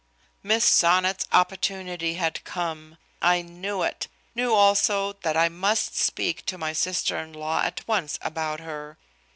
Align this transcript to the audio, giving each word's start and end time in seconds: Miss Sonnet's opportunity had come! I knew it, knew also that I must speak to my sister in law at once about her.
Miss 0.41 0.65
Sonnet's 0.65 1.27
opportunity 1.31 2.15
had 2.15 2.43
come! 2.43 2.97
I 3.21 3.43
knew 3.43 3.83
it, 3.83 4.07
knew 4.33 4.51
also 4.51 5.13
that 5.21 5.37
I 5.37 5.47
must 5.47 5.95
speak 5.95 6.43
to 6.47 6.57
my 6.57 6.73
sister 6.73 7.17
in 7.19 7.33
law 7.33 7.61
at 7.61 7.87
once 7.87 8.17
about 8.23 8.61
her. 8.61 8.97